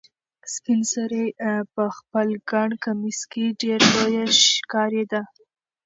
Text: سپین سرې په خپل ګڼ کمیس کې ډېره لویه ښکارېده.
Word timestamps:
سپین 0.53 0.81
سرې 0.91 1.25
په 1.73 1.83
خپل 1.97 2.27
ګڼ 2.51 2.69
کمیس 2.85 3.19
کې 3.31 3.45
ډېره 3.61 3.87
لویه 3.95 4.25
ښکارېده. 4.55 5.21